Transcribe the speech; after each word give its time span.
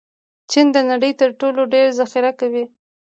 چین 0.51 0.67
د 0.75 0.77
نړۍ 0.91 1.11
تر 1.21 1.29
ټولو 1.39 1.61
ډېر 1.73 1.87
ذخیره 1.99 2.31
کوي. 2.39 2.65